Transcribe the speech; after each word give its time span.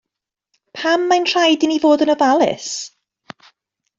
Pam 0.79 1.03
mae'n 1.11 1.27
rhaid 1.33 1.67
i 1.67 1.69
ni 1.71 1.77
fod 1.85 2.05
yn 2.07 2.13
ofalus? 2.15 2.73